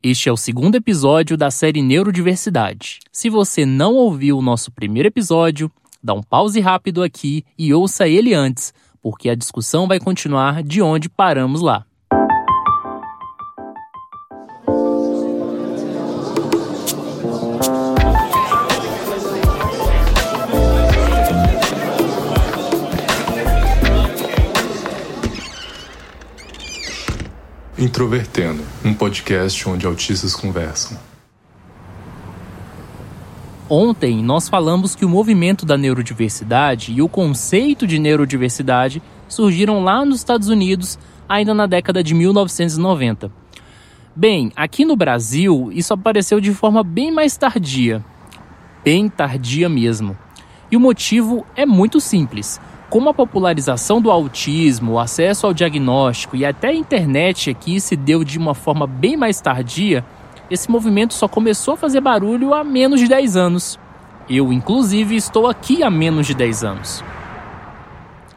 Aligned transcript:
Este 0.00 0.28
é 0.28 0.32
o 0.32 0.36
segundo 0.36 0.76
episódio 0.76 1.36
da 1.36 1.50
série 1.50 1.82
Neurodiversidade. 1.82 3.00
Se 3.10 3.28
você 3.28 3.66
não 3.66 3.94
ouviu 3.94 4.38
o 4.38 4.42
nosso 4.42 4.70
primeiro 4.70 5.08
episódio, 5.08 5.68
dá 6.00 6.14
um 6.14 6.22
pause 6.22 6.60
rápido 6.60 7.02
aqui 7.02 7.44
e 7.58 7.74
ouça 7.74 8.06
ele 8.06 8.32
antes, 8.32 8.72
porque 9.02 9.28
a 9.28 9.34
discussão 9.34 9.88
vai 9.88 9.98
continuar 9.98 10.62
de 10.62 10.80
onde 10.80 11.08
paramos 11.08 11.60
lá. 11.60 11.84
Introvertendo, 27.78 28.64
um 28.84 28.92
podcast 28.92 29.68
onde 29.68 29.86
autistas 29.86 30.34
conversam. 30.34 30.98
Ontem 33.70 34.20
nós 34.20 34.48
falamos 34.48 34.96
que 34.96 35.04
o 35.04 35.08
movimento 35.08 35.64
da 35.64 35.76
neurodiversidade 35.76 36.92
e 36.92 37.00
o 37.00 37.08
conceito 37.08 37.86
de 37.86 38.00
neurodiversidade 38.00 39.00
surgiram 39.28 39.84
lá 39.84 40.04
nos 40.04 40.16
Estados 40.16 40.48
Unidos 40.48 40.98
ainda 41.28 41.54
na 41.54 41.66
década 41.68 42.02
de 42.02 42.14
1990. 42.14 43.30
Bem, 44.16 44.50
aqui 44.56 44.84
no 44.84 44.96
Brasil 44.96 45.70
isso 45.72 45.94
apareceu 45.94 46.40
de 46.40 46.52
forma 46.52 46.82
bem 46.82 47.12
mais 47.12 47.36
tardia. 47.36 48.04
Bem 48.82 49.08
tardia 49.08 49.68
mesmo. 49.68 50.18
E 50.68 50.76
o 50.76 50.80
motivo 50.80 51.46
é 51.54 51.64
muito 51.64 52.00
simples. 52.00 52.60
Como 52.90 53.08
a 53.10 53.14
popularização 53.14 54.00
do 54.00 54.10
autismo, 54.10 54.92
o 54.92 54.98
acesso 54.98 55.46
ao 55.46 55.52
diagnóstico 55.52 56.34
e 56.34 56.46
até 56.46 56.68
a 56.68 56.74
internet 56.74 57.50
aqui 57.50 57.78
se 57.80 57.94
deu 57.94 58.24
de 58.24 58.38
uma 58.38 58.54
forma 58.54 58.86
bem 58.86 59.14
mais 59.14 59.42
tardia, 59.42 60.02
esse 60.50 60.70
movimento 60.70 61.12
só 61.12 61.28
começou 61.28 61.74
a 61.74 61.76
fazer 61.76 62.00
barulho 62.00 62.54
há 62.54 62.64
menos 62.64 62.98
de 62.98 63.06
10 63.06 63.36
anos. 63.36 63.78
Eu, 64.26 64.50
inclusive, 64.50 65.16
estou 65.16 65.46
aqui 65.46 65.82
há 65.82 65.90
menos 65.90 66.26
de 66.26 66.32
10 66.32 66.64
anos. 66.64 67.04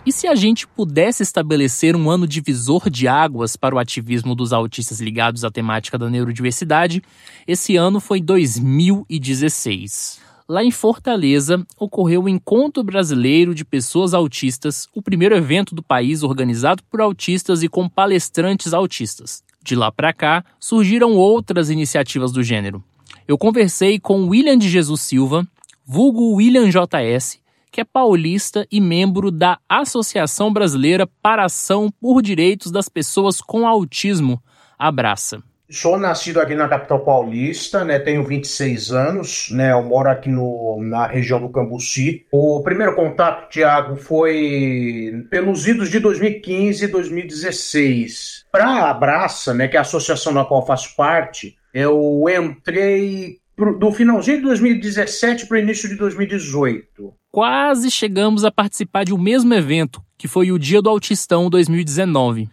E 0.05 0.11
se 0.11 0.27
a 0.27 0.35
gente 0.35 0.67
pudesse 0.67 1.23
estabelecer 1.23 1.95
um 1.95 2.09
ano 2.09 2.27
divisor 2.27 2.89
de 2.89 3.07
águas 3.07 3.55
para 3.55 3.73
o 3.73 3.79
ativismo 3.79 4.35
dos 4.35 4.51
autistas 4.51 4.99
ligados 4.99 5.45
à 5.45 5.51
temática 5.51 5.97
da 5.97 6.09
neurodiversidade, 6.09 7.01
esse 7.47 7.77
ano 7.77 8.01
foi 8.01 8.19
2016. 8.19 10.30
Lá 10.51 10.61
em 10.61 10.69
Fortaleza, 10.69 11.65
ocorreu 11.79 12.23
o 12.23 12.27
Encontro 12.27 12.83
Brasileiro 12.83 13.55
de 13.55 13.63
Pessoas 13.63 14.13
Autistas, 14.13 14.85
o 14.93 15.01
primeiro 15.01 15.33
evento 15.33 15.73
do 15.73 15.81
país 15.81 16.23
organizado 16.23 16.83
por 16.91 16.99
autistas 16.99 17.63
e 17.63 17.69
com 17.69 17.87
palestrantes 17.87 18.73
autistas. 18.73 19.41
De 19.63 19.77
lá 19.77 19.89
para 19.93 20.11
cá, 20.11 20.43
surgiram 20.59 21.13
outras 21.13 21.69
iniciativas 21.69 22.33
do 22.33 22.43
gênero. 22.43 22.83
Eu 23.25 23.37
conversei 23.37 23.97
com 23.97 24.27
William 24.27 24.57
de 24.57 24.67
Jesus 24.67 24.99
Silva, 24.99 25.47
vulgo 25.85 26.35
William 26.35 26.69
JS, 26.69 27.39
que 27.71 27.79
é 27.79 27.85
paulista 27.85 28.67
e 28.69 28.81
membro 28.81 29.31
da 29.31 29.57
Associação 29.69 30.51
Brasileira 30.51 31.07
para 31.21 31.45
Ação 31.45 31.89
por 31.89 32.21
Direitos 32.21 32.73
das 32.73 32.89
Pessoas 32.89 33.39
com 33.39 33.65
Autismo, 33.65 34.43
Abraça. 34.77 35.41
Sou 35.71 35.97
nascido 35.97 36.41
aqui 36.41 36.53
na 36.53 36.67
capital 36.67 36.99
paulista, 36.99 37.85
né? 37.85 37.97
Tenho 37.97 38.25
26 38.25 38.91
anos, 38.91 39.47
né? 39.51 39.71
Eu 39.71 39.81
moro 39.81 40.09
aqui 40.09 40.29
no, 40.29 40.79
na 40.81 41.07
região 41.07 41.39
do 41.39 41.49
Cambuci. 41.49 42.25
O 42.29 42.61
primeiro 42.61 42.93
contato, 42.93 43.49
Tiago, 43.49 43.95
foi 43.95 45.25
pelos 45.29 45.65
idos 45.65 45.89
de 45.89 45.99
2015 45.99 46.83
e 46.83 46.87
2016. 46.87 48.45
Para 48.51 48.65
a 48.65 48.91
Abraça, 48.91 49.53
né? 49.53 49.69
Que 49.69 49.77
é 49.77 49.79
a 49.79 49.83
associação 49.83 50.33
da 50.33 50.43
qual 50.43 50.65
faço 50.65 50.93
parte, 50.95 51.55
eu 51.73 52.25
entrei 52.27 53.39
do 53.79 53.91
finalzinho 53.91 54.37
de 54.37 54.43
2017 54.43 55.45
para 55.45 55.55
o 55.55 55.59
início 55.59 55.87
de 55.87 55.95
2018. 55.95 57.13
Quase 57.31 57.89
chegamos 57.89 58.43
a 58.43 58.51
participar 58.51 59.05
de 59.05 59.13
um 59.13 59.17
mesmo 59.17 59.53
evento, 59.53 60.01
que 60.17 60.27
foi 60.27 60.51
o 60.51 60.59
Dia 60.59 60.81
do 60.81 60.89
Autistão 60.89 61.49
2019. 61.49 62.49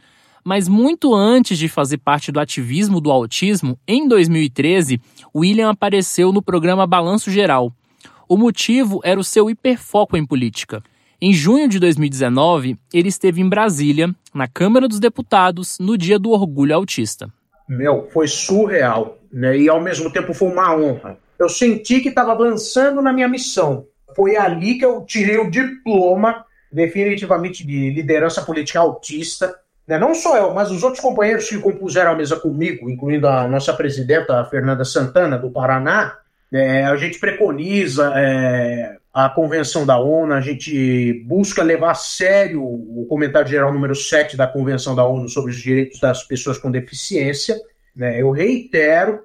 Mas 0.48 0.66
muito 0.66 1.14
antes 1.14 1.59
de 1.59 1.69
fazer 1.69 1.98
parte 1.98 2.32
do 2.32 2.41
ativismo 2.41 3.03
do 3.03 3.10
autismo, 3.10 3.78
em 3.86 4.09
2013, 4.09 4.98
William 5.36 5.69
apareceu 5.69 6.32
no 6.32 6.41
programa 6.41 6.86
Balanço 6.86 7.31
Geral. 7.31 7.70
O 8.26 8.34
motivo 8.34 8.98
era 9.04 9.20
o 9.20 9.22
seu 9.22 9.50
hiperfoco 9.50 10.16
em 10.16 10.25
política. 10.25 10.82
Em 11.20 11.34
junho 11.34 11.69
de 11.69 11.78
2019, 11.78 12.78
ele 12.94 13.10
esteve 13.10 13.42
em 13.42 13.48
Brasília, 13.48 14.08
na 14.32 14.48
Câmara 14.48 14.88
dos 14.88 14.98
Deputados, 14.98 15.78
no 15.78 15.98
Dia 15.98 16.19
do 16.19 16.31
Orgulho 16.31 16.75
Autista. 16.75 17.28
Meu, 17.69 18.08
foi 18.10 18.26
surreal, 18.26 19.19
né? 19.31 19.54
E 19.58 19.69
ao 19.69 19.82
mesmo 19.82 20.10
tempo 20.10 20.32
foi 20.32 20.48
uma 20.48 20.75
honra. 20.75 21.19
Eu 21.38 21.50
senti 21.50 22.00
que 22.00 22.08
estava 22.08 22.32
avançando 22.32 23.03
na 23.03 23.12
minha 23.12 23.28
missão. 23.28 23.84
Foi 24.16 24.34
ali 24.34 24.78
que 24.78 24.84
eu 24.87 25.04
tirei 25.04 25.37
o 25.37 25.50
diploma 25.50 26.42
definitivamente 26.72 27.66
de 27.66 27.91
liderança 27.91 28.41
política 28.41 28.81
autista 28.81 29.54
né? 29.88 29.99
Não 29.99 30.15
só 30.15 30.37
eu, 30.37 30.53
mas 30.53 30.71
os 30.71 30.82
outros 30.82 31.00
companheiros 31.00 31.49
que 31.49 31.59
compuseram 31.59 32.12
a 32.12 32.15
mesa 32.15 32.37
comigo, 32.37 32.91
incluindo 32.91 33.26
a 33.26 33.49
nossa 33.49 33.72
presidenta, 33.72 34.38
a 34.38 34.44
Fernanda 34.44 34.84
Santana, 34.84 35.38
do 35.38 35.50
Paraná, 35.50 36.19
é, 36.53 36.84
a 36.84 36.94
gente 36.97 37.19
preconiza 37.19 38.12
é, 38.15 38.97
a 39.15 39.31
Convenção 39.31 39.87
da 39.87 39.99
ONU, 39.99 40.34
a 40.34 40.43
gente 40.43 41.25
busca 41.26 41.62
levar 41.62 41.93
a 41.93 41.94
sério 41.94 42.62
o 42.62 43.06
comentário 43.09 43.49
geral 43.49 43.72
número 43.72 43.94
7 43.94 44.37
da 44.37 44.47
Convenção 44.47 44.94
da 44.94 45.06
ONU 45.06 45.26
sobre 45.26 45.53
os 45.53 45.56
direitos 45.56 45.99
das 45.99 46.22
pessoas 46.22 46.59
com 46.59 46.70
deficiência. 46.70 47.59
Né? 47.97 48.20
Eu 48.20 48.31
reitero 48.31 49.20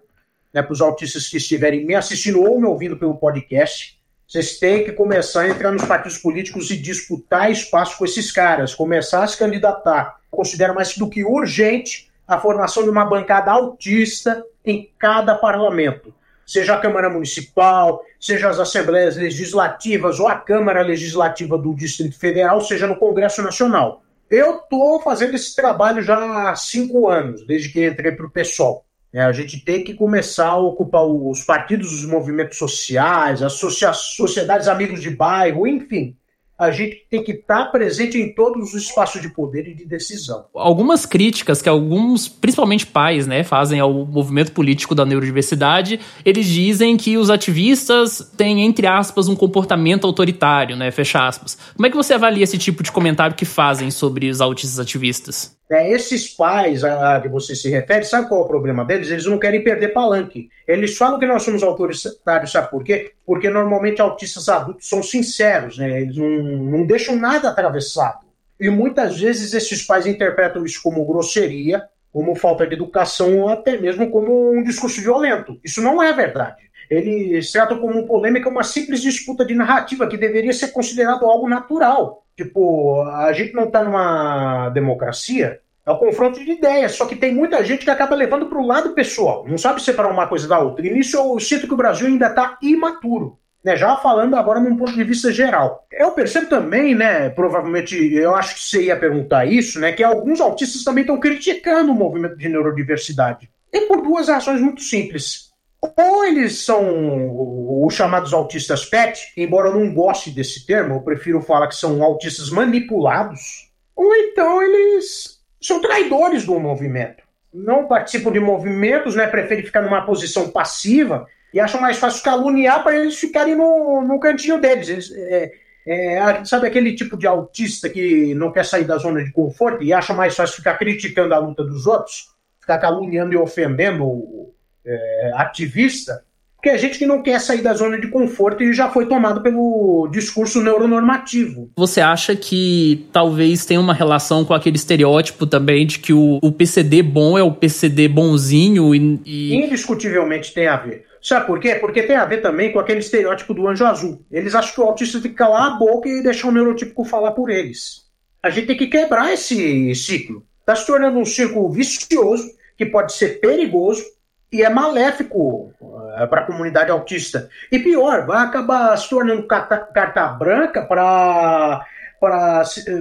né, 0.53 0.61
para 0.61 0.71
os 0.71 0.81
autistas 0.81 1.27
que 1.27 1.37
estiverem 1.37 1.85
me 1.85 1.93
assistindo 1.93 2.41
ou 2.41 2.59
me 2.59 2.67
ouvindo 2.67 2.95
pelo 2.95 3.17
podcast, 3.17 3.99
vocês 4.25 4.57
têm 4.59 4.85
que 4.85 4.93
começar 4.93 5.41
a 5.41 5.49
entrar 5.49 5.71
nos 5.71 5.83
partidos 5.83 6.17
políticos 6.17 6.71
e 6.71 6.77
disputar 6.77 7.51
espaço 7.51 7.97
com 7.97 8.05
esses 8.05 8.31
caras, 8.31 8.73
começar 8.73 9.23
a 9.23 9.27
se 9.27 9.37
candidatar 9.37 10.22
considero 10.33 10.75
mais 10.75 10.97
do 10.97 11.09
que 11.09 11.23
urgente 11.23 12.11
a 12.27 12.39
formação 12.39 12.83
de 12.83 12.89
uma 12.89 13.05
bancada 13.05 13.51
autista 13.51 14.43
em 14.65 14.89
cada 14.97 15.35
parlamento, 15.35 16.13
seja 16.45 16.75
a 16.75 16.79
Câmara 16.79 17.09
Municipal, 17.09 18.01
seja 18.19 18.49
as 18.49 18.59
Assembleias 18.59 19.17
Legislativas 19.17 20.19
ou 20.19 20.27
a 20.27 20.35
Câmara 20.35 20.81
Legislativa 20.81 21.57
do 21.57 21.73
Distrito 21.73 22.17
Federal, 22.17 22.61
seja 22.61 22.87
no 22.87 22.95
Congresso 22.95 23.41
Nacional. 23.41 24.03
Eu 24.29 24.57
estou 24.57 24.99
fazendo 25.01 25.35
esse 25.35 25.55
trabalho 25.55 26.01
já 26.01 26.49
há 26.49 26.55
cinco 26.55 27.07
anos, 27.07 27.45
desde 27.45 27.69
que 27.69 27.85
entrei 27.85 28.11
para 28.13 28.25
o 28.25 28.31
PSOL. 28.31 28.85
É, 29.13 29.21
a 29.21 29.31
gente 29.31 29.63
tem 29.63 29.83
que 29.83 29.93
começar 29.93 30.47
a 30.47 30.57
ocupar 30.57 31.05
os 31.05 31.43
partidos, 31.43 31.93
os 31.93 32.05
movimentos 32.05 32.57
sociais, 32.57 33.43
as 33.43 33.53
sociedades 33.53 34.67
amigos 34.67 35.01
de 35.01 35.11
bairro, 35.11 35.67
enfim, 35.67 36.17
a 36.63 36.71
gente 36.71 37.05
tem 37.09 37.23
que 37.23 37.31
estar 37.31 37.65
presente 37.65 38.17
em 38.17 38.33
todos 38.33 38.73
os 38.73 38.83
espaços 38.83 39.21
de 39.21 39.29
poder 39.29 39.67
e 39.67 39.73
de 39.73 39.85
decisão. 39.85 40.45
Algumas 40.55 41.05
críticas 41.05 41.61
que 41.61 41.69
alguns, 41.69 42.27
principalmente 42.27 42.85
pais, 42.85 43.27
né, 43.27 43.43
fazem 43.43 43.79
ao 43.79 43.93
movimento 44.05 44.51
político 44.51 44.95
da 44.95 45.05
neurodiversidade, 45.05 45.99
eles 46.25 46.47
dizem 46.47 46.97
que 46.97 47.17
os 47.17 47.29
ativistas 47.29 48.31
têm, 48.37 48.65
entre 48.65 48.87
aspas, 48.87 49.27
um 49.27 49.35
comportamento 49.35 50.05
autoritário, 50.05 50.75
né, 50.75 50.91
fecha 50.91 51.27
aspas. 51.27 51.57
Como 51.75 51.85
é 51.85 51.89
que 51.89 51.95
você 51.95 52.13
avalia 52.13 52.43
esse 52.43 52.57
tipo 52.57 52.83
de 52.83 52.91
comentário 52.91 53.35
que 53.35 53.45
fazem 53.45 53.91
sobre 53.91 54.29
os 54.29 54.41
autistas 54.41 54.79
ativistas? 54.79 55.57
É, 55.71 55.91
esses 55.91 56.27
pais 56.29 56.83
a, 56.83 57.15
a 57.15 57.21
que 57.21 57.27
você 57.27 57.55
se 57.55 57.69
refere, 57.69 58.03
sabe 58.03 58.27
qual 58.27 58.41
é 58.41 58.43
o 58.43 58.47
problema 58.47 58.85
deles? 58.85 59.09
Eles 59.09 59.25
não 59.25 59.39
querem 59.39 59.63
perder 59.63 59.93
palanque. 59.93 60.49
Eles 60.67 60.95
falam 60.95 61.19
que 61.19 61.25
nós 61.25 61.41
somos 61.41 61.63
autoritários, 61.63 62.51
sabe 62.51 62.69
por 62.69 62.83
quê? 62.83 63.13
Porque 63.25 63.49
normalmente 63.49 64.01
autistas 64.01 64.49
adultos 64.49 64.87
são 64.87 65.01
sinceros, 65.01 65.77
né? 65.77 66.01
Eles 66.01 66.15
não, 66.15 66.27
não 66.57 66.85
deixam 66.85 67.15
nada 67.15 67.49
atravessado. 67.49 68.25
E 68.59 68.69
muitas 68.69 69.19
vezes 69.19 69.53
esses 69.53 69.83
pais 69.83 70.05
interpretam 70.05 70.65
isso 70.65 70.81
como 70.81 71.05
grosseria, 71.05 71.83
como 72.11 72.35
falta 72.35 72.67
de 72.67 72.75
educação, 72.75 73.39
ou 73.39 73.49
até 73.49 73.77
mesmo 73.77 74.09
como 74.11 74.51
um 74.51 74.63
discurso 74.63 75.01
violento. 75.01 75.59
Isso 75.63 75.81
não 75.81 76.01
é 76.01 76.13
verdade. 76.13 76.61
Eles 76.89 77.51
tratam 77.51 77.79
como 77.79 78.05
polêmica 78.05 78.49
uma 78.49 78.63
simples 78.63 79.01
disputa 79.01 79.45
de 79.45 79.55
narrativa 79.55 80.07
que 80.07 80.17
deveria 80.17 80.53
ser 80.53 80.69
considerado 80.69 81.25
algo 81.25 81.49
natural. 81.49 82.25
Tipo, 82.35 83.01
a 83.03 83.33
gente 83.33 83.53
não 83.53 83.65
está 83.65 83.83
numa 83.83 84.69
democracia 84.69 85.59
é 85.85 85.91
o 85.91 85.97
confronto 85.97 86.39
de 86.39 86.49
ideias, 86.49 86.93
só 86.93 87.05
que 87.05 87.15
tem 87.15 87.35
muita 87.35 87.63
gente 87.63 87.83
que 87.83 87.91
acaba 87.91 88.15
levando 88.15 88.45
para 88.45 88.57
o 88.57 88.65
lado 88.65 88.93
pessoal, 88.93 89.45
não 89.45 89.57
sabe 89.57 89.81
separar 89.81 90.09
uma 90.09 90.27
coisa 90.27 90.47
da 90.47 90.57
outra. 90.57 90.87
E 90.87 90.89
nisso 90.89 91.17
eu 91.17 91.37
sinto 91.41 91.67
que 91.67 91.73
o 91.73 91.77
Brasil 91.77 92.07
ainda 92.07 92.27
está 92.27 92.57
imaturo. 92.61 93.37
Né, 93.63 93.77
já 93.77 93.95
falando 93.95 94.35
agora 94.35 94.59
num 94.59 94.75
ponto 94.75 94.91
de 94.91 95.03
vista 95.05 95.31
geral. 95.31 95.87
Eu 95.89 96.11
percebo 96.11 96.47
também, 96.47 96.93
né, 96.93 97.29
provavelmente, 97.29 97.95
eu 98.13 98.35
acho 98.35 98.55
que 98.55 98.61
você 98.61 98.83
ia 98.83 98.99
perguntar 98.99 99.45
isso, 99.45 99.79
né, 99.79 99.93
que 99.93 100.03
alguns 100.03 100.41
autistas 100.41 100.83
também 100.83 101.03
estão 101.03 101.17
criticando 101.17 101.91
o 101.91 101.95
movimento 101.95 102.35
de 102.35 102.49
neurodiversidade. 102.49 103.49
E 103.71 103.81
por 103.81 104.01
duas 104.01 104.27
razões 104.27 104.59
muito 104.59 104.81
simples. 104.81 105.53
Ou 105.81 106.25
eles 106.25 106.59
são 106.59 107.85
os 107.85 107.93
chamados 107.93 108.33
autistas 108.33 108.85
PET, 108.85 109.33
embora 109.37 109.69
eu 109.69 109.75
não 109.75 109.93
goste 109.93 110.29
desse 110.29 110.65
termo, 110.65 110.95
eu 110.95 111.01
prefiro 111.01 111.41
falar 111.41 111.67
que 111.67 111.75
são 111.75 112.03
autistas 112.03 112.49
manipulados, 112.49 113.71
ou 113.95 114.13
então 114.15 114.61
eles 114.61 115.39
são 115.61 115.79
traidores 115.81 116.45
do 116.45 116.59
movimento. 116.59 117.23
não 117.53 117.87
participam 117.87 118.31
de 118.31 118.39
movimentos, 118.39 119.15
né, 119.15 119.27
preferem 119.27 119.63
ficar 119.63 119.81
numa 119.83 120.05
posição 120.05 120.49
passiva 120.49 121.27
e 121.53 121.59
acham 121.59 121.79
mais 121.79 121.97
fácil 121.97 122.23
caluniar 122.23 122.83
para 122.83 122.97
eles 122.97 123.15
ficarem 123.15 123.55
no, 123.55 124.01
no 124.01 124.19
cantinho 124.19 124.59
deles. 124.59 124.89
Eles, 124.89 125.11
é, 125.11 125.51
é, 125.85 126.45
sabe 126.45 126.67
aquele 126.67 126.95
tipo 126.95 127.17
de 127.17 127.27
autista 127.27 127.89
que 127.89 128.33
não 128.33 128.51
quer 128.51 128.65
sair 128.65 128.85
da 128.85 128.97
zona 128.97 129.23
de 129.23 129.31
conforto 129.31 129.83
e 129.83 129.93
acha 129.93 130.13
mais 130.13 130.35
fácil 130.35 130.55
ficar 130.55 130.77
criticando 130.77 131.33
a 131.33 131.37
luta 131.37 131.63
dos 131.63 131.85
outros, 131.85 132.29
ficar 132.59 132.77
caluniando 132.79 133.33
e 133.33 133.37
ofendendo 133.37 134.05
o 134.05 134.53
é, 134.85 135.31
ativista? 135.35 136.23
que 136.63 136.69
é 136.69 136.77
gente 136.77 136.97
que 136.97 137.05
não 137.05 137.21
quer 137.21 137.41
sair 137.41 137.61
da 137.61 137.73
zona 137.73 137.99
de 137.99 138.07
conforto 138.07 138.63
e 138.63 138.71
já 138.71 138.89
foi 138.89 139.05
tomado 139.05 139.41
pelo 139.41 140.07
discurso 140.09 140.61
neuronormativo. 140.61 141.69
Você 141.75 141.99
acha 141.99 142.37
que 142.37 143.05
talvez 143.11 143.65
tenha 143.65 143.81
uma 143.81 143.93
relação 143.93 144.45
com 144.45 144.53
aquele 144.53 144.77
estereótipo 144.77 145.45
também 145.45 145.85
de 145.85 145.99
que 145.99 146.13
o, 146.13 146.39
o 146.41 146.51
PCD 146.53 147.03
bom 147.03 147.37
é 147.37 147.43
o 147.43 147.51
PCD 147.51 148.07
bonzinho 148.07 148.95
e, 148.95 149.19
e... 149.25 149.55
Indiscutivelmente 149.55 150.53
tem 150.53 150.67
a 150.67 150.77
ver. 150.77 151.03
Sabe 151.23 151.47
por 151.47 151.57
quê? 151.57 151.75
Porque 151.75 152.03
tem 152.03 152.17
a 152.17 152.25
ver 152.25 152.41
também 152.41 152.73
com 152.73 152.79
aquele 152.79 152.99
estereótipo 152.99 153.53
do 153.53 153.65
anjo 153.65 153.85
azul. 153.85 154.21
Eles 154.29 154.53
acham 154.53 154.73
que 154.75 154.81
o 154.81 154.83
autista 154.83 155.21
tem 155.21 155.31
que 155.31 155.37
calar 155.37 155.67
a 155.67 155.75
boca 155.75 156.09
e 156.09 156.21
deixar 156.21 156.49
o 156.49 156.51
neurotípico 156.51 157.05
falar 157.05 157.31
por 157.31 157.49
eles. 157.49 158.03
A 158.43 158.49
gente 158.49 158.67
tem 158.67 158.77
que 158.77 158.87
quebrar 158.87 159.31
esse 159.31 159.95
ciclo. 159.95 160.45
Está 160.59 160.75
se 160.75 160.85
tornando 160.85 161.17
um 161.17 161.23
círculo 161.23 161.71
vicioso 161.71 162.51
que 162.77 162.85
pode 162.85 163.13
ser 163.13 163.39
perigoso 163.39 164.03
e 164.51 164.63
é 164.63 164.69
maléfico 164.69 165.73
uh, 165.79 166.27
para 166.29 166.41
a 166.41 166.45
comunidade 166.45 166.91
autista. 166.91 167.49
E 167.71 167.79
pior, 167.79 168.25
vai 168.25 168.43
acabar 168.43 168.95
se 168.97 169.09
tornando 169.09 169.47
carta, 169.47 169.77
carta 169.77 170.27
branca 170.27 170.81
para 170.81 171.85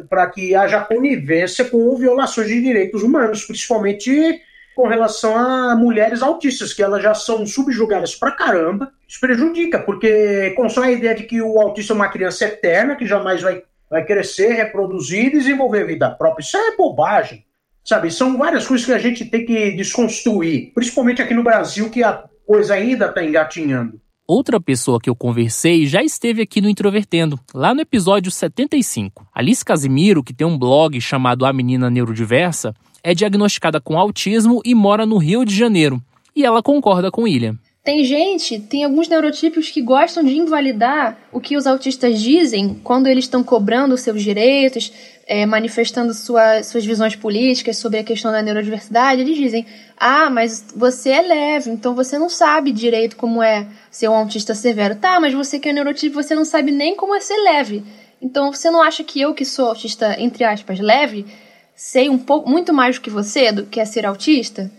para 0.09 0.27
que 0.27 0.53
haja 0.53 0.81
conivência 0.81 1.65
com 1.65 1.95
violações 1.95 2.49
de 2.49 2.61
direitos 2.61 3.05
humanos, 3.05 3.45
principalmente 3.45 4.43
com 4.75 4.89
relação 4.89 5.37
a 5.37 5.77
mulheres 5.77 6.23
autistas, 6.23 6.73
que 6.73 6.83
elas 6.83 7.03
já 7.03 7.15
são 7.15 7.47
subjugadas 7.47 8.15
pra 8.15 8.33
caramba. 8.33 8.93
Isso 9.07 9.21
prejudica, 9.21 9.79
porque 9.79 10.53
constrói 10.57 10.89
a 10.89 10.93
ideia 10.93 11.15
de 11.15 11.25
que 11.25 11.41
o 11.43 11.61
autista 11.61 11.93
é 11.93 11.97
uma 11.97 12.09
criança 12.09 12.45
eterna, 12.47 12.97
que 12.97 13.07
jamais 13.07 13.43
vai, 13.43 13.63
vai 13.91 14.05
crescer, 14.05 14.53
reproduzir 14.53 15.27
e 15.27 15.33
desenvolver 15.33 15.87
vida 15.87 16.11
própria. 16.11 16.43
Isso 16.43 16.57
é 16.57 16.77
bobagem. 16.77 17.45
Sabe, 17.85 18.11
são 18.11 18.39
várias 18.39 18.67
coisas 18.67 18.87
que 18.87 18.93
a 18.93 18.99
gente 18.99 19.25
tem 19.25 19.45
que 19.45 19.73
desconstruir, 19.73 20.73
principalmente 20.73 21.21
aqui 21.21 21.35
no 21.35 21.43
Brasil, 21.43 21.91
que 21.91 22.03
a 22.03 22.25
coisa 22.47 22.75
ainda 22.75 23.07
está 23.07 23.25
engatinhando. 23.25 24.01
Outra 24.27 24.61
pessoa 24.61 25.01
que 25.01 25.11
eu 25.11 25.17
conversei 25.17 25.85
já 25.85 26.01
esteve 26.01 26.43
aqui 26.43 26.61
no 26.61 26.69
Introvertendo, 26.69 27.39
lá 27.53 27.75
no 27.75 27.81
episódio 27.81 28.31
75. 28.31 29.27
Alice 29.35 29.65
Casimiro, 29.65 30.23
que 30.23 30.33
tem 30.33 30.47
um 30.47 30.57
blog 30.57 30.99
chamado 31.01 31.45
A 31.45 31.53
Menina 31.53 31.91
Neurodiversa, 31.91 32.73
é 33.03 33.15
diagnosticada 33.15 33.81
com 33.81 33.99
autismo 33.99 34.61
e 34.65 34.75
mora 34.75 35.05
no 35.05 35.19
Rio 35.19 35.45
de 35.45 35.55
Janeiro. 35.55 36.03
E 36.35 36.45
ela 36.45 36.63
concorda 36.63 37.11
com 37.11 37.23
William. 37.23 37.59
Tem 37.85 38.05
gente, 38.05 38.61
tem 38.61 38.85
alguns 38.85 39.09
neurotipos 39.09 39.69
que 39.69 39.83
gostam 39.83 40.23
de 40.23 40.37
invalidar 40.37 41.19
o 41.33 41.41
que 41.41 41.57
os 41.57 41.67
autistas 41.67 42.21
dizem 42.23 42.81
quando 42.85 43.09
eles 43.09 43.25
estão 43.25 43.43
cobrando 43.43 43.99
seus 43.99 44.23
direitos, 44.23 44.93
é, 45.27 45.45
manifestando 45.45 46.15
sua, 46.15 46.63
suas 46.63 46.85
visões 46.85 47.17
políticas 47.17 47.79
sobre 47.79 47.99
a 47.99 48.05
questão 48.05 48.31
da 48.31 48.41
neurodiversidade. 48.41 49.23
Eles 49.23 49.37
dizem: 49.37 49.67
ah, 49.97 50.31
mas 50.31 50.65
você 50.77 51.11
é 51.11 51.23
leve, 51.23 51.71
então 51.71 51.93
você 51.93 52.17
não 52.21 52.29
sabe 52.29 52.71
direito 52.71 53.17
como 53.17 53.43
é 53.43 53.67
ser 53.91 54.07
um 54.07 54.15
autista 54.15 54.55
severo. 54.55 54.95
Tá, 54.95 55.19
mas 55.19 55.35
você 55.35 55.59
que 55.59 55.69
é 55.69 55.73
neurotipo, 55.73 56.23
você 56.23 56.37
não 56.37 56.45
sabe 56.45 56.71
nem 56.71 56.95
como 56.95 57.17
é 57.17 57.21
ser 57.21 57.37
leve. 57.43 57.83
Então 58.23 58.53
você 58.53 58.71
não 58.71 58.81
acha 58.81 59.03
que 59.03 59.21
eu, 59.21 59.35
que 59.35 59.45
sou 59.45 59.67
autista, 59.67 60.15
entre 60.21 60.45
aspas, 60.45 60.79
leve, 60.79 61.27
sei 61.75 62.09
um 62.09 62.19
pouco 62.19 62.49
muito 62.49 62.73
mais 62.73 62.97
do 62.97 63.03
que 63.03 63.11
você, 63.11 63.53
do 63.53 63.67
que 63.67 63.81
é 63.81 63.85
ser 63.85 64.07
autista? 64.07 64.71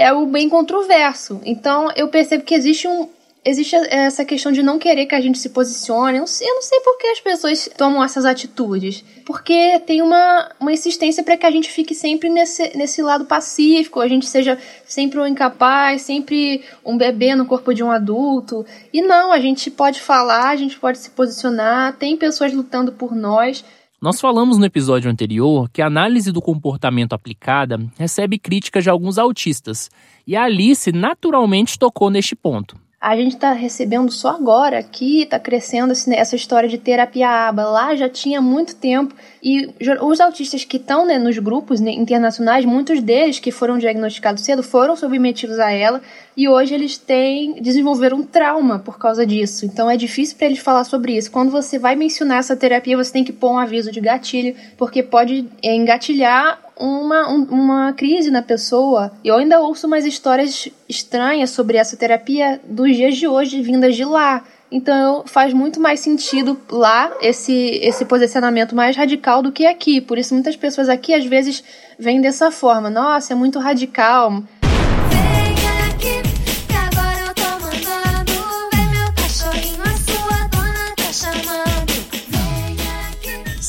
é 0.00 0.12
o 0.12 0.26
bem 0.26 0.48
controverso. 0.48 1.40
Então 1.44 1.90
eu 1.94 2.08
percebo 2.08 2.44
que 2.44 2.54
existe 2.54 2.88
um 2.88 3.08
existe 3.42 3.74
essa 3.88 4.22
questão 4.22 4.52
de 4.52 4.62
não 4.62 4.78
querer 4.78 5.06
que 5.06 5.14
a 5.14 5.20
gente 5.20 5.38
se 5.38 5.48
posicione. 5.48 6.18
Eu 6.18 6.20
não 6.20 6.26
sei, 6.26 6.46
eu 6.46 6.54
não 6.56 6.62
sei 6.62 6.78
por 6.80 6.98
que 6.98 7.06
as 7.06 7.20
pessoas 7.20 7.70
tomam 7.74 8.04
essas 8.04 8.26
atitudes. 8.26 9.02
Porque 9.24 9.78
tem 9.86 10.02
uma, 10.02 10.50
uma 10.60 10.72
insistência 10.72 11.22
para 11.22 11.38
que 11.38 11.46
a 11.46 11.50
gente 11.50 11.70
fique 11.70 11.94
sempre 11.94 12.28
nesse, 12.28 12.76
nesse 12.76 13.00
lado 13.00 13.24
pacífico, 13.24 13.98
a 13.98 14.08
gente 14.08 14.26
seja 14.26 14.58
sempre 14.86 15.18
um 15.18 15.26
incapaz, 15.26 16.02
sempre 16.02 16.62
um 16.84 16.98
bebê 16.98 17.34
no 17.34 17.46
corpo 17.46 17.72
de 17.72 17.82
um 17.82 17.90
adulto. 17.90 18.66
E 18.92 19.00
não, 19.00 19.32
a 19.32 19.40
gente 19.40 19.70
pode 19.70 20.02
falar, 20.02 20.50
a 20.50 20.56
gente 20.56 20.78
pode 20.78 20.98
se 20.98 21.08
posicionar, 21.08 21.96
tem 21.96 22.18
pessoas 22.18 22.52
lutando 22.52 22.92
por 22.92 23.14
nós. 23.14 23.64
Nós 24.02 24.18
falamos 24.18 24.56
no 24.56 24.64
episódio 24.64 25.10
anterior 25.10 25.68
que 25.70 25.82
a 25.82 25.86
análise 25.86 26.32
do 26.32 26.40
comportamento 26.40 27.12
aplicada 27.12 27.78
recebe 27.98 28.38
críticas 28.38 28.82
de 28.82 28.88
alguns 28.88 29.18
autistas, 29.18 29.90
e 30.26 30.34
a 30.34 30.44
Alice 30.44 30.90
naturalmente 30.90 31.78
tocou 31.78 32.08
neste 32.08 32.34
ponto 32.34 32.80
a 33.00 33.16
gente 33.16 33.32
está 33.32 33.52
recebendo 33.52 34.12
só 34.12 34.28
agora 34.28 34.78
aqui, 34.78 35.22
está 35.22 35.40
crescendo 35.40 35.94
essa 36.12 36.36
história 36.36 36.68
de 36.68 36.76
terapia 36.76 37.48
aba. 37.48 37.64
Lá 37.64 37.94
já 37.94 38.10
tinha 38.10 38.42
muito 38.42 38.76
tempo. 38.76 39.14
E 39.42 39.72
os 40.02 40.20
autistas 40.20 40.66
que 40.66 40.76
estão 40.76 41.06
né, 41.06 41.18
nos 41.18 41.38
grupos 41.38 41.80
né, 41.80 41.92
internacionais, 41.92 42.66
muitos 42.66 43.02
deles 43.02 43.38
que 43.38 43.50
foram 43.50 43.78
diagnosticados 43.78 44.44
cedo 44.44 44.62
foram 44.62 44.94
submetidos 44.96 45.58
a 45.58 45.70
ela 45.70 46.02
e 46.40 46.48
hoje 46.48 46.74
eles 46.74 46.96
têm 46.96 47.60
desenvolveram 47.60 48.16
um 48.16 48.22
trauma 48.22 48.78
por 48.78 48.98
causa 48.98 49.26
disso. 49.26 49.66
Então 49.66 49.90
é 49.90 49.96
difícil 49.98 50.38
para 50.38 50.46
eles 50.46 50.58
falar 50.58 50.84
sobre 50.84 51.14
isso. 51.14 51.30
Quando 51.30 51.50
você 51.50 51.78
vai 51.78 51.94
mencionar 51.94 52.38
essa 52.38 52.56
terapia, 52.56 52.96
você 52.96 53.12
tem 53.12 53.22
que 53.22 53.30
pôr 53.30 53.50
um 53.52 53.58
aviso 53.58 53.92
de 53.92 54.00
gatilho, 54.00 54.56
porque 54.78 55.02
pode 55.02 55.46
é, 55.62 55.74
engatilhar 55.74 56.58
uma, 56.78 57.30
um, 57.30 57.42
uma 57.42 57.92
crise 57.92 58.30
na 58.30 58.40
pessoa. 58.40 59.12
Eu 59.22 59.36
ainda 59.36 59.60
ouço 59.60 59.86
umas 59.86 60.06
histórias 60.06 60.66
estranhas 60.88 61.50
sobre 61.50 61.76
essa 61.76 61.94
terapia 61.94 62.58
dos 62.64 62.96
dias 62.96 63.18
de 63.18 63.28
hoje, 63.28 63.60
vindas 63.60 63.94
de 63.94 64.06
lá. 64.06 64.42
Então 64.72 65.24
faz 65.26 65.52
muito 65.52 65.78
mais 65.78 66.00
sentido 66.00 66.58
lá 66.70 67.12
esse, 67.20 67.52
esse 67.82 68.06
posicionamento 68.06 68.74
mais 68.74 68.96
radical 68.96 69.42
do 69.42 69.52
que 69.52 69.66
aqui. 69.66 70.00
Por 70.00 70.16
isso 70.16 70.32
muitas 70.32 70.56
pessoas 70.56 70.88
aqui 70.88 71.12
às 71.12 71.26
vezes 71.26 71.62
vêm 71.98 72.18
dessa 72.18 72.50
forma. 72.50 72.88
Nossa, 72.88 73.34
é 73.34 73.36
muito 73.36 73.58
radical. 73.58 74.42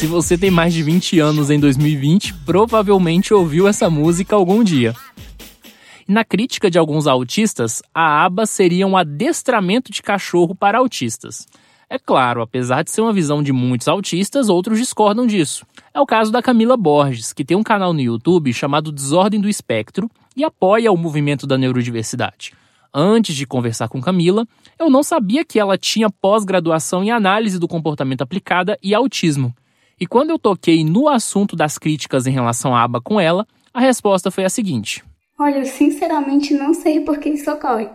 Se 0.01 0.07
você 0.07 0.35
tem 0.35 0.49
mais 0.49 0.73
de 0.73 0.81
20 0.81 1.19
anos 1.19 1.51
em 1.51 1.59
2020, 1.59 2.33
provavelmente 2.43 3.35
ouviu 3.35 3.67
essa 3.67 3.87
música 3.87 4.35
algum 4.35 4.63
dia. 4.63 4.95
Na 6.07 6.25
crítica 6.25 6.71
de 6.71 6.79
alguns 6.79 7.05
autistas, 7.05 7.83
a 7.93 8.25
aba 8.25 8.47
seria 8.47 8.87
um 8.87 8.97
adestramento 8.97 9.91
de 9.91 10.01
cachorro 10.01 10.55
para 10.55 10.79
autistas. 10.79 11.45
É 11.87 11.99
claro, 11.99 12.41
apesar 12.41 12.81
de 12.81 12.89
ser 12.89 13.01
uma 13.01 13.13
visão 13.13 13.43
de 13.43 13.53
muitos 13.53 13.87
autistas, 13.87 14.49
outros 14.49 14.79
discordam 14.79 15.27
disso. 15.27 15.67
É 15.93 16.01
o 16.01 16.05
caso 16.07 16.31
da 16.31 16.41
Camila 16.41 16.75
Borges, 16.75 17.31
que 17.31 17.45
tem 17.45 17.55
um 17.55 17.61
canal 17.61 17.93
no 17.93 18.01
YouTube 18.01 18.51
chamado 18.53 18.91
Desordem 18.91 19.39
do 19.39 19.47
Espectro 19.47 20.09
e 20.35 20.43
apoia 20.43 20.91
o 20.91 20.97
movimento 20.97 21.45
da 21.45 21.59
neurodiversidade. 21.59 22.53
Antes 22.91 23.35
de 23.35 23.45
conversar 23.45 23.87
com 23.87 24.01
Camila, 24.01 24.47
eu 24.79 24.89
não 24.89 25.03
sabia 25.03 25.45
que 25.45 25.59
ela 25.59 25.77
tinha 25.77 26.09
pós-graduação 26.09 27.03
em 27.03 27.11
análise 27.11 27.59
do 27.59 27.67
comportamento 27.67 28.23
aplicada 28.23 28.79
e 28.81 28.95
autismo. 28.95 29.53
E 30.01 30.07
quando 30.07 30.31
eu 30.31 30.39
toquei 30.39 30.83
no 30.83 31.07
assunto 31.07 31.55
das 31.55 31.77
críticas 31.77 32.25
em 32.25 32.31
relação 32.31 32.75
à 32.75 32.81
aba 32.81 32.99
com 32.99 33.19
ela, 33.19 33.45
a 33.71 33.79
resposta 33.79 34.31
foi 34.31 34.43
a 34.43 34.49
seguinte: 34.49 35.03
Olha, 35.39 35.59
eu 35.59 35.65
sinceramente 35.67 36.55
não 36.55 36.73
sei 36.73 37.01
por 37.01 37.19
que 37.19 37.29
isso 37.29 37.51
ocorre. 37.51 37.87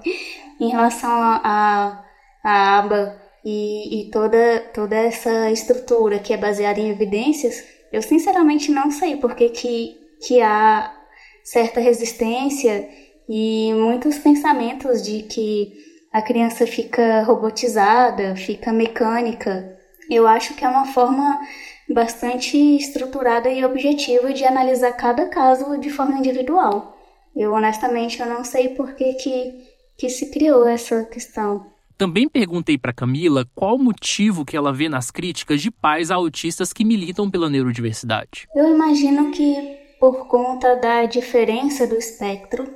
Em 0.60 0.68
relação 0.68 1.10
à 1.10 2.04
aba 2.44 3.20
e, 3.44 4.02
e 4.02 4.10
toda, 4.12 4.60
toda 4.72 4.94
essa 4.94 5.50
estrutura 5.50 6.20
que 6.20 6.32
é 6.32 6.36
baseada 6.36 6.78
em 6.78 6.90
evidências, 6.90 7.64
eu 7.92 8.00
sinceramente 8.00 8.70
não 8.70 8.88
sei 8.92 9.16
por 9.16 9.34
que, 9.34 9.48
que, 9.48 9.96
que 10.24 10.40
há 10.40 10.94
certa 11.42 11.80
resistência 11.80 12.88
e 13.28 13.72
muitos 13.74 14.16
pensamentos 14.18 15.02
de 15.02 15.22
que 15.24 15.72
a 16.12 16.22
criança 16.22 16.68
fica 16.68 17.24
robotizada, 17.24 18.36
fica 18.36 18.72
mecânica. 18.72 19.76
Eu 20.08 20.24
acho 20.28 20.54
que 20.54 20.64
é 20.64 20.68
uma 20.68 20.86
forma 20.86 21.40
bastante 21.88 22.56
estruturada 22.56 23.48
e 23.48 23.64
objetiva 23.64 24.32
de 24.32 24.44
analisar 24.44 24.92
cada 24.92 25.26
caso 25.26 25.78
de 25.78 25.90
forma 25.90 26.18
individual. 26.18 26.96
Eu 27.34 27.52
honestamente 27.52 28.20
eu 28.20 28.26
não 28.26 28.44
sei 28.44 28.70
por 28.70 28.94
que, 28.94 29.14
que, 29.14 29.64
que 29.96 30.08
se 30.08 30.30
criou 30.30 30.66
essa 30.66 31.04
questão. 31.04 31.66
Também 31.96 32.28
perguntei 32.28 32.76
para 32.76 32.92
Camila 32.92 33.46
qual 33.54 33.76
o 33.76 33.82
motivo 33.82 34.44
que 34.44 34.56
ela 34.56 34.72
vê 34.72 34.88
nas 34.88 35.10
críticas 35.10 35.62
de 35.62 35.70
pais 35.70 36.10
autistas 36.10 36.72
que 36.72 36.84
militam 36.84 37.30
pela 37.30 37.48
neurodiversidade. 37.48 38.46
Eu 38.54 38.74
imagino 38.74 39.30
que 39.30 39.78
por 39.98 40.28
conta 40.28 40.76
da 40.76 41.06
diferença 41.06 41.86
do 41.86 41.96
espectro, 41.96 42.68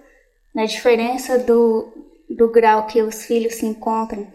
da 0.55 0.64
diferença 0.64 1.38
do, 1.38 1.93
do 2.31 2.50
grau 2.50 2.87
que 2.87 3.02
os 3.02 3.25
filhos 3.25 3.57
se 3.57 3.67
encontram, 3.67 4.26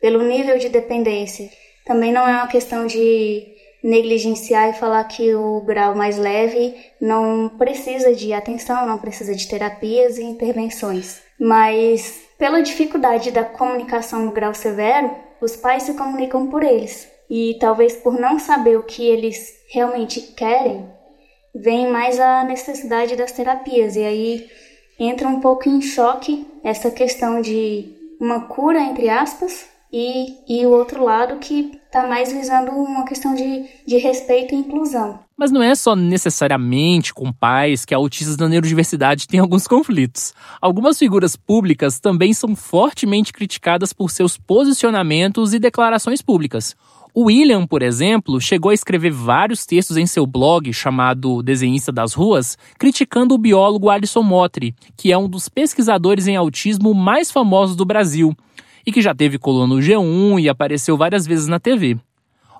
pelo 0.00 0.22
nível 0.22 0.56
de 0.58 0.68
dependência. 0.68 1.50
Também 1.84 2.12
não 2.12 2.28
é 2.28 2.36
uma 2.36 2.46
questão 2.46 2.86
de 2.86 3.57
negligenciar 3.82 4.70
e 4.70 4.78
falar 4.78 5.04
que 5.04 5.34
o 5.34 5.60
grau 5.60 5.94
mais 5.94 6.18
leve 6.18 6.74
não 7.00 7.48
precisa 7.56 8.14
de 8.14 8.32
atenção, 8.32 8.86
não 8.86 8.98
precisa 8.98 9.34
de 9.34 9.46
terapias 9.46 10.18
e 10.18 10.22
intervenções. 10.22 11.20
Mas 11.38 12.20
pela 12.38 12.62
dificuldade 12.62 13.30
da 13.30 13.44
comunicação 13.44 14.24
no 14.24 14.32
grau 14.32 14.54
severo, 14.54 15.10
os 15.40 15.56
pais 15.56 15.84
se 15.84 15.94
comunicam 15.94 16.48
por 16.48 16.62
eles. 16.62 17.08
E 17.30 17.56
talvez 17.60 17.94
por 17.94 18.18
não 18.18 18.38
saber 18.38 18.78
o 18.78 18.82
que 18.82 19.06
eles 19.06 19.54
realmente 19.70 20.20
querem, 20.20 20.88
vem 21.54 21.90
mais 21.90 22.18
a 22.18 22.44
necessidade 22.44 23.16
das 23.16 23.32
terapias. 23.32 23.96
E 23.96 24.04
aí 24.04 24.50
entra 24.98 25.28
um 25.28 25.40
pouco 25.40 25.68
em 25.68 25.80
choque 25.80 26.46
essa 26.64 26.90
questão 26.90 27.40
de 27.40 27.94
uma 28.20 28.46
cura, 28.46 28.80
entre 28.80 29.08
aspas, 29.08 29.66
e, 29.92 30.36
e 30.48 30.66
o 30.66 30.70
outro 30.70 31.04
lado 31.04 31.38
que 31.38 31.77
está 31.88 32.06
mais 32.06 32.30
visando 32.30 32.70
uma 32.70 33.04
questão 33.04 33.34
de, 33.34 33.64
de 33.86 33.96
respeito 33.96 34.54
e 34.54 34.58
inclusão. 34.58 35.18
Mas 35.34 35.50
não 35.50 35.62
é 35.62 35.74
só 35.74 35.96
necessariamente 35.96 37.14
com 37.14 37.32
pais 37.32 37.86
que 37.86 37.94
autistas 37.94 38.36
da 38.36 38.46
neurodiversidade 38.46 39.26
têm 39.26 39.40
alguns 39.40 39.66
conflitos. 39.66 40.34
Algumas 40.60 40.98
figuras 40.98 41.34
públicas 41.34 41.98
também 41.98 42.34
são 42.34 42.54
fortemente 42.54 43.32
criticadas 43.32 43.92
por 43.94 44.10
seus 44.10 44.36
posicionamentos 44.36 45.54
e 45.54 45.58
declarações 45.58 46.20
públicas. 46.20 46.76
O 47.14 47.24
William, 47.24 47.66
por 47.66 47.82
exemplo, 47.82 48.38
chegou 48.38 48.70
a 48.70 48.74
escrever 48.74 49.10
vários 49.10 49.64
textos 49.64 49.96
em 49.96 50.06
seu 50.06 50.26
blog 50.26 50.70
chamado 50.74 51.42
Desenhista 51.42 51.90
das 51.90 52.12
Ruas, 52.12 52.58
criticando 52.78 53.34
o 53.34 53.38
biólogo 53.38 53.88
Alison 53.88 54.22
Motri, 54.22 54.74
que 54.94 55.10
é 55.10 55.16
um 55.16 55.28
dos 55.28 55.48
pesquisadores 55.48 56.26
em 56.26 56.36
autismo 56.36 56.92
mais 56.92 57.30
famosos 57.30 57.74
do 57.74 57.86
Brasil 57.86 58.36
e 58.86 58.92
que 58.92 59.02
já 59.02 59.14
teve 59.14 59.38
coluna 59.38 59.74
no 59.74 59.80
G1 59.80 60.40
e 60.40 60.48
apareceu 60.48 60.96
várias 60.96 61.26
vezes 61.26 61.46
na 61.46 61.58
TV. 61.58 61.96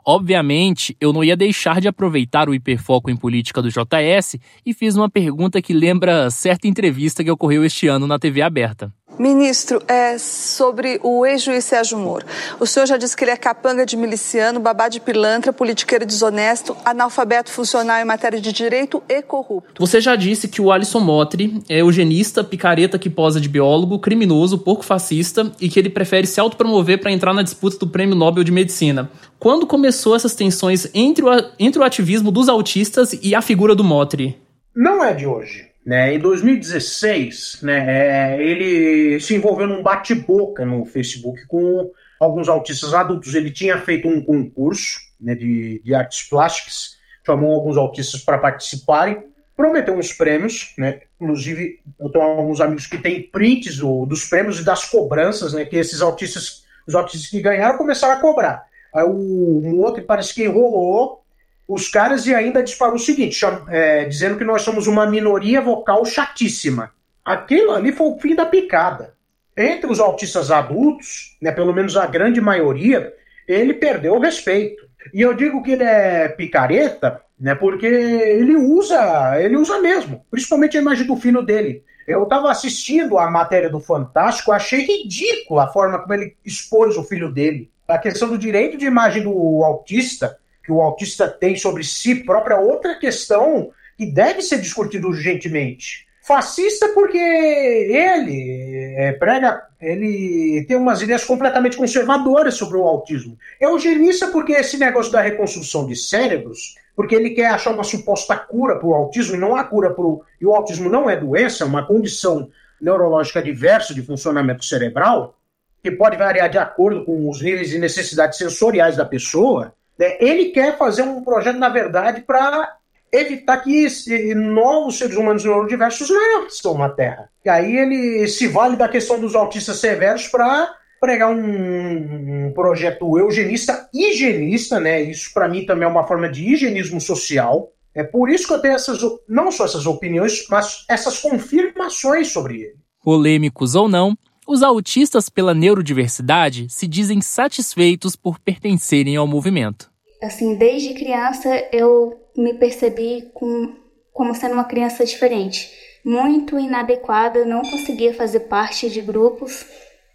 Obviamente, 0.05 0.97
eu 1.01 1.13
não 1.13 1.23
ia 1.23 1.37
deixar 1.37 1.81
de 1.81 1.89
aproveitar 1.89 2.49
o 2.49 2.55
hiperfoco 2.55 3.11
em 3.11 3.17
política 3.17 3.61
do 3.61 3.69
JS 3.69 4.37
e 4.65 4.73
fiz 4.73 4.97
uma 4.97 5.11
pergunta 5.11 5.61
que 5.61 5.75
lembra 5.75 6.31
certa 6.31 6.67
entrevista 6.67 7.23
que 7.23 7.31
ocorreu 7.31 7.65
este 7.65 7.89
ano 7.89 8.07
na 8.07 8.19
TV 8.19 8.41
aberta. 8.41 8.93
Ministro, 9.19 9.83
é 9.89 10.17
sobre 10.17 11.01
o 11.03 11.27
ex-juiz 11.27 11.65
Sérgio 11.65 11.99
Moro. 11.99 12.25
O 12.61 12.67
senhor 12.67 12.87
já 12.87 12.97
disse 12.97 13.17
que 13.17 13.25
ele 13.25 13.33
é 13.33 13.37
capanga 13.37 13.85
de 13.85 13.97
miliciano, 13.97 14.61
babá 14.61 14.89
de 14.89 15.01
pilantra, 15.01 15.53
politiqueiro 15.53 16.07
desonesto, 16.07 16.77
analfabeto 16.85 17.51
funcional 17.51 18.01
em 18.01 18.05
matéria 18.05 18.41
de 18.41 18.53
direito 18.53 19.03
e 19.09 19.21
corrupto. 19.21 19.81
Você 19.85 20.01
já 20.01 20.15
disse 20.15 20.47
que 20.47 20.63
o 20.63 20.71
Alisson 20.71 21.01
Motri 21.01 21.63
é 21.69 21.81
eugenista, 21.81 22.45
picareta 22.45 22.99
que 22.99 23.11
posa 23.11 23.41
de 23.41 23.49
biólogo, 23.49 23.99
criminoso, 23.99 24.59
porco 24.59 24.85
fascista 24.85 25.51
e 25.61 25.69
que 25.69 25.79
ele 25.79 25.91
prefere 25.91 26.27
se 26.27 26.41
autopromover 26.41 27.01
para 27.01 27.13
entrar 27.13 27.35
na 27.35 27.43
disputa 27.43 27.79
do 27.79 27.89
Prêmio 27.89 28.15
Nobel 28.15 28.45
de 28.45 28.53
Medicina. 28.53 29.11
Quando 29.39 29.67
começou 29.67 30.15
essas 30.15 30.35
tensões 30.35 30.89
entre 30.95 31.25
o, 31.25 31.29
entre 31.59 31.81
o 31.81 31.85
ativismo 31.85 32.31
dos 32.31 32.49
autistas 32.49 33.19
e 33.23 33.35
a 33.35 33.43
figura 33.43 33.75
do 33.75 33.85
Motri? 33.85 34.39
Não 34.75 35.03
é 35.03 35.13
de 35.13 35.27
hoje. 35.27 35.68
Né? 35.89 36.17
Em 36.17 36.19
2016, 36.19 37.61
né, 37.63 38.37
é, 38.37 38.43
ele 38.43 39.19
se 39.21 39.35
envolveu 39.35 39.67
num 39.67 39.83
bate-boca 39.83 40.63
no 40.67 40.85
Facebook 40.85 41.47
com 41.47 41.91
alguns 42.21 42.47
autistas 42.47 42.93
adultos. 42.93 43.35
Ele 43.35 43.51
tinha 43.51 43.81
feito 43.81 44.07
um 44.07 44.23
concurso 44.23 45.01
né, 45.19 45.35
de, 45.35 45.81
de 45.83 45.95
artes 45.95 46.29
plásticas, 46.29 46.99
chamou 47.25 47.55
alguns 47.55 47.79
autistas 47.79 48.21
para 48.21 48.37
participarem, 48.37 49.25
prometeu 49.57 49.95
uns 49.95 50.13
prêmios, 50.13 50.75
né? 50.77 51.01
Inclusive, 51.19 51.81
eu 51.99 52.11
tenho 52.11 52.23
alguns 52.23 52.61
amigos 52.61 52.87
que 52.87 52.99
têm 52.99 53.23
prints 53.23 53.79
do, 53.79 54.05
dos 54.05 54.27
prêmios 54.27 54.61
e 54.61 54.65
das 54.67 54.85
cobranças, 54.85 55.55
né? 55.55 55.65
Que 55.65 55.77
esses 55.77 56.03
autistas, 56.03 56.65
os 56.87 56.95
autistas 56.95 57.31
que 57.31 57.41
ganharam, 57.41 57.79
começaram 57.79 58.13
a 58.13 58.21
cobrar. 58.21 58.67
Aí 58.95 59.05
o, 59.05 59.63
um 59.65 59.81
outro 59.81 60.03
parece 60.03 60.35
que 60.35 60.45
enrolou 60.45 61.25
os 61.69 61.87
caras 61.87 62.27
e 62.27 62.35
ainda 62.35 62.63
disparou 62.63 62.95
o 62.95 62.99
seguinte, 62.99 63.45
é, 63.69 64.07
dizendo 64.07 64.39
que 64.39 64.45
nós 64.45 64.63
somos 64.63 64.87
uma 64.87 65.07
minoria 65.07 65.61
vocal 65.61 66.03
chatíssima. 66.07 66.91
Aquilo 67.23 67.73
ali 67.73 67.93
foi 67.93 68.07
o 68.07 68.19
fim 68.19 68.35
da 68.35 68.47
picada. 68.47 69.15
Entre 69.55 69.91
os 69.91 70.01
autistas 70.01 70.51
adultos, 70.51 71.37
né, 71.43 71.53
pelo 71.53 71.75
menos 71.75 71.95
a 71.95 72.07
grande 72.07 72.41
maioria, 72.41 73.13
ele 73.47 73.75
perdeu 73.75 74.15
o 74.15 74.19
respeito. 74.19 74.89
E 75.13 75.21
eu 75.21 75.35
digo 75.35 75.63
que 75.63 75.73
ele 75.73 75.85
é 75.85 76.29
picareta, 76.29 77.21
né, 77.39 77.55
porque 77.55 77.87
ele 77.87 78.57
usa, 78.57 79.39
ele 79.39 79.57
usa 79.57 79.79
mesmo, 79.79 80.25
principalmente 80.31 80.79
a 80.79 80.81
imagem 80.81 81.07
do 81.07 81.17
filho 81.17 81.43
dele. 81.43 81.85
Eu 82.07 82.23
estava 82.23 82.51
assistindo 82.51 83.19
a 83.19 83.31
matéria 83.31 83.69
do 83.69 83.79
Fantástico, 83.79 84.53
achei 84.53 84.87
ridícula 84.87 85.65
a 85.65 85.69
forma 85.69 85.99
como 85.99 86.15
ele 86.15 86.35
expôs 86.43 86.97
o 86.97 87.05
filho 87.05 87.31
dele. 87.31 87.71
A 87.87 87.99
questão 87.99 88.29
do 88.31 88.39
direito 88.39 88.79
de 88.79 88.87
imagem 88.87 89.23
do 89.23 89.63
autista 89.63 90.39
que 90.69 90.73
o 90.73 90.83
autista 90.83 91.27
tem 91.27 91.57
sobre 91.57 91.83
si 91.83 92.17
próprio 92.17 92.57
é 92.57 92.61
outra 92.61 92.95
questão 92.99 93.71
que 93.97 94.05
deve 94.05 94.43
ser 94.43 94.61
discutida 94.61 95.07
urgentemente. 95.07 96.07
Fascista 96.23 96.89
porque 96.89 97.17
ele 97.17 98.95
é, 98.99 99.13
prega, 99.13 99.63
ele 99.81 100.63
tem 100.69 100.77
umas 100.77 101.01
ideias 101.01 101.25
completamente 101.25 101.75
conservadoras 101.75 102.53
sobre 102.53 102.77
o 102.77 102.83
autismo. 102.83 103.39
Eugenista 103.59 104.27
porque 104.27 104.53
esse 104.53 104.77
negócio 104.77 105.11
da 105.11 105.23
reconstrução 105.23 105.87
de 105.87 105.97
cérebros, 105.97 106.75
porque 106.95 107.15
ele 107.15 107.31
quer 107.31 107.47
achar 107.47 107.73
uma 107.73 107.83
suposta 107.83 108.37
cura 108.37 108.79
para 108.79 108.87
o 108.87 108.93
autismo 108.93 109.37
e 109.37 109.39
não 109.39 109.57
há 109.57 109.65
cura 109.65 109.95
para 109.95 110.05
o. 110.05 110.23
E 110.39 110.45
o 110.45 110.55
autismo 110.55 110.91
não 110.91 111.09
é 111.09 111.17
doença, 111.17 111.65
é 111.65 111.67
uma 111.67 111.87
condição 111.87 112.51
neurológica 112.79 113.43
diversa 113.43 113.95
de 113.95 114.03
funcionamento 114.03 114.67
cerebral, 114.67 115.35
que 115.83 115.91
pode 115.91 116.19
variar 116.19 116.51
de 116.51 116.59
acordo 116.59 117.07
com 117.07 117.27
os 117.31 117.41
níveis 117.41 117.71
de 117.71 117.79
necessidades 117.79 118.37
sensoriais 118.37 118.99
da 118.99 119.07
pessoa. 119.07 119.73
Né? 119.99 120.17
Ele 120.21 120.47
quer 120.47 120.79
fazer 120.79 121.03
um 121.03 121.23
projeto, 121.23 121.59
na 121.59 121.69
verdade, 121.69 122.23
para 122.23 122.77
evitar 123.13 123.57
que 123.59 123.89
novos 124.35 124.99
seres 124.99 125.17
humanos 125.17 125.45
neurodiversos 125.45 126.11
nasçam 126.11 126.77
na 126.77 126.89
Terra. 126.89 127.31
E 127.45 127.49
aí 127.49 127.77
ele 127.77 128.29
se 128.29 128.47
vale 128.47 128.77
da 128.77 128.89
questão 128.89 129.19
dos 129.19 129.35
autistas 129.35 129.79
severos 129.79 130.29
para 130.29 130.75
pregar 131.01 131.31
um, 131.31 132.47
um, 132.47 132.53
projeto 132.53 133.19
eugenista, 133.19 133.89
higienista, 133.95 134.79
né? 134.81 135.01
Isso 135.01 135.33
para 135.33 135.49
mim 135.49 135.65
também 135.65 135.85
é 135.87 135.91
uma 135.91 136.07
forma 136.07 136.29
de 136.29 136.45
higienismo 136.45 137.01
social. 137.01 137.73
É 137.95 138.03
por 138.03 138.29
isso 138.29 138.47
que 138.47 138.53
eu 138.53 138.61
tenho 138.61 138.75
essas, 138.75 138.99
não 139.29 139.51
só 139.51 139.65
essas 139.65 139.87
opiniões, 139.87 140.47
mas 140.51 140.85
essas 140.89 141.19
confirmações 141.19 142.31
sobre 142.31 142.63
ele. 142.63 142.77
Polêmicos 143.03 143.75
ou 143.75 143.89
não, 143.89 144.17
os 144.49 144.63
autistas 144.63 145.29
pela 145.29 145.53
neurodiversidade 145.53 146.71
se 146.71 146.89
dizem 146.89 147.21
satisfeitos 147.21 148.17
por 148.17 148.39
pertencerem 148.39 149.15
ao 149.15 149.27
movimento. 149.27 149.93
Assim, 150.23 150.55
desde 150.55 150.95
criança 150.95 151.69
eu 151.71 152.19
me 152.35 152.55
percebi 152.55 153.31
com, 153.35 153.77
como 154.11 154.35
sendo 154.35 154.55
uma 154.55 154.65
criança 154.65 155.05
diferente, 155.05 155.71
muito 156.03 156.59
inadequada, 156.59 157.45
não 157.45 157.61
conseguia 157.61 158.15
fazer 158.15 158.41
parte 158.41 158.89
de 158.89 159.03
grupos 159.03 159.67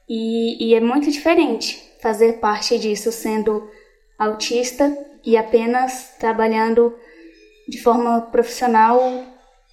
e, 0.10 0.68
e 0.68 0.74
é 0.74 0.82
muito 0.82 1.12
diferente 1.12 1.80
fazer 2.02 2.40
parte 2.40 2.80
disso 2.80 3.12
sendo 3.12 3.70
autista 4.18 4.98
e 5.24 5.38
apenas 5.38 6.16
trabalhando 6.20 6.92
de 7.70 7.80
forma 7.84 8.20
profissional 8.20 9.00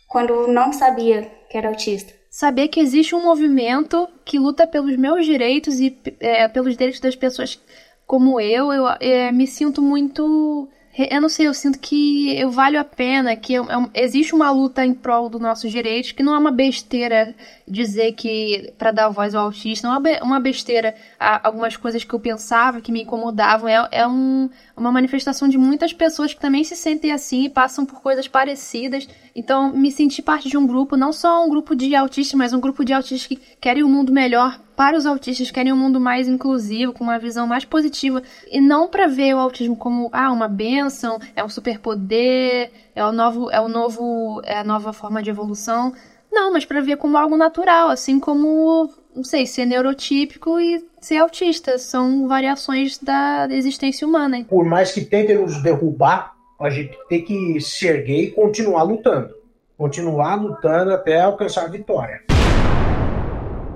quando 0.06 0.46
não 0.48 0.70
sabia 0.70 1.22
que 1.48 1.56
era 1.56 1.68
autista 1.68 2.19
saber 2.30 2.68
que 2.68 2.78
existe 2.78 3.14
um 3.14 3.24
movimento 3.24 4.08
que 4.24 4.38
luta 4.38 4.64
pelos 4.66 4.96
meus 4.96 5.26
direitos 5.26 5.80
e 5.80 5.98
é, 6.20 6.46
pelos 6.46 6.76
direitos 6.76 7.00
das 7.00 7.16
pessoas 7.16 7.60
como 8.06 8.40
eu, 8.40 8.72
eu 8.72 8.88
é, 9.00 9.30
me 9.32 9.46
sinto 9.46 9.82
muito 9.82 10.68
eu 11.10 11.20
não 11.20 11.28
sei, 11.28 11.46
eu 11.46 11.54
sinto 11.54 11.78
que 11.78 12.36
eu 12.36 12.50
valho 12.50 12.80
a 12.80 12.84
pena, 12.84 13.36
que 13.36 13.54
eu, 13.54 13.64
eu, 13.64 13.90
existe 13.94 14.34
uma 14.34 14.50
luta 14.50 14.84
em 14.84 14.92
prol 14.92 15.28
dos 15.28 15.40
nossos 15.40 15.70
direitos, 15.70 16.12
que 16.12 16.22
não 16.22 16.34
é 16.34 16.38
uma 16.38 16.50
besteira 16.50 17.34
dizer 17.66 18.12
que 18.12 18.72
para 18.76 18.90
dar 18.90 19.08
voz 19.08 19.34
ao 19.34 19.46
autista, 19.46 19.86
não 19.86 20.04
é 20.04 20.22
uma 20.22 20.40
besteira 20.40 20.94
algumas 21.18 21.76
coisas 21.76 22.02
que 22.02 22.12
eu 22.12 22.18
pensava 22.20 22.80
que 22.80 22.90
me 22.90 23.02
incomodavam, 23.02 23.68
é, 23.68 23.88
é 23.92 24.06
um, 24.06 24.50
uma 24.76 24.90
manifestação 24.90 25.48
de 25.48 25.56
muitas 25.56 25.92
pessoas 25.92 26.34
que 26.34 26.40
também 26.40 26.64
se 26.64 26.74
sentem 26.74 27.12
assim 27.12 27.44
e 27.44 27.50
passam 27.50 27.86
por 27.86 28.00
coisas 28.00 28.26
parecidas. 28.26 29.08
Então, 29.34 29.72
me 29.72 29.92
senti 29.92 30.20
parte 30.20 30.48
de 30.48 30.56
um 30.56 30.66
grupo, 30.66 30.96
não 30.96 31.12
só 31.12 31.44
um 31.44 31.48
grupo 31.48 31.76
de 31.76 31.94
autistas, 31.94 32.36
mas 32.36 32.52
um 32.52 32.60
grupo 32.60 32.84
de 32.84 32.92
autistas 32.92 33.26
que 33.26 33.36
querem 33.60 33.84
um 33.84 33.88
mundo 33.88 34.12
melhor 34.12 34.60
para 34.80 34.96
os 34.96 35.04
autistas, 35.04 35.50
querem 35.50 35.74
um 35.74 35.76
mundo 35.76 36.00
mais 36.00 36.26
inclusivo, 36.26 36.94
com 36.94 37.04
uma 37.04 37.18
visão 37.18 37.46
mais 37.46 37.66
positiva, 37.66 38.22
e 38.50 38.62
não 38.62 38.88
para 38.88 39.06
ver 39.06 39.34
o 39.34 39.38
autismo 39.38 39.76
como 39.76 40.08
ah, 40.10 40.32
uma 40.32 40.48
benção, 40.48 41.18
é 41.36 41.44
um 41.44 41.50
superpoder, 41.50 42.70
é 42.94 43.04
o 43.04 43.12
novo, 43.12 43.50
é 43.50 43.60
o 43.60 43.68
novo, 43.68 44.40
é 44.42 44.56
a 44.56 44.64
nova 44.64 44.94
forma 44.94 45.22
de 45.22 45.28
evolução. 45.28 45.92
Não, 46.32 46.50
mas 46.50 46.64
para 46.64 46.80
ver 46.80 46.96
como 46.96 47.18
algo 47.18 47.36
natural, 47.36 47.90
assim 47.90 48.18
como, 48.18 48.90
não 49.14 49.22
sei, 49.22 49.44
ser 49.44 49.66
neurotípico 49.66 50.58
e 50.58 50.82
ser 50.98 51.18
autista. 51.18 51.76
São 51.76 52.26
variações 52.26 52.96
da 52.96 53.48
existência 53.50 54.08
humana. 54.08 54.42
Por 54.48 54.64
mais 54.64 54.92
que 54.92 55.04
tentem 55.04 55.36
nos 55.36 55.62
derrubar, 55.62 56.32
a 56.58 56.70
gente 56.70 56.96
tem 57.06 57.22
que 57.22 57.60
se 57.60 57.86
erguer 57.86 58.22
e 58.22 58.30
continuar 58.30 58.84
lutando. 58.84 59.34
Continuar 59.76 60.36
lutando 60.36 60.94
até 60.94 61.20
alcançar 61.20 61.66
a 61.66 61.68
vitória. 61.68 62.22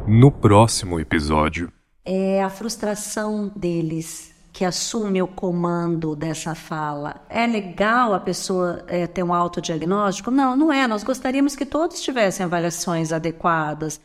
No 0.07 0.31
próximo 0.31 1.01
episódio. 1.01 1.73
É 2.05 2.43
a 2.43 2.51
frustração 2.51 3.51
deles 3.57 4.35
que 4.53 4.63
assume 4.63 5.23
o 5.23 5.27
comando 5.27 6.15
dessa 6.15 6.55
fala. 6.55 7.25
É 7.29 7.47
legal 7.47 8.13
a 8.13 8.21
pessoa 8.21 8.85
é, 8.87 9.07
ter 9.07 9.23
um 9.23 9.33
autodiagnóstico? 9.33 10.31
Não, 10.31 10.55
não 10.55 10.71
é. 10.71 10.87
Nós 10.87 11.03
gostaríamos 11.03 11.57
que 11.57 11.65
todos 11.65 12.03
tivessem 12.03 12.45
avaliações 12.45 13.13
adequadas. 13.13 13.99